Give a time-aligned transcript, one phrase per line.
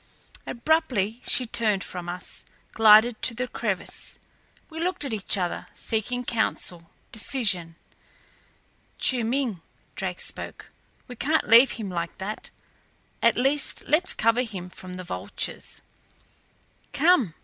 [0.47, 4.17] Abruptly she turned from us, glided to the crevice.
[4.67, 7.75] We looked at each other, seeking council, decision.
[8.97, 9.61] "Chiu Ming,"
[9.95, 10.71] Drake spoke.
[11.07, 12.49] "We can't leave him like that.
[13.21, 15.83] At least let's cover him from the vultures."
[16.93, 17.35] "Come."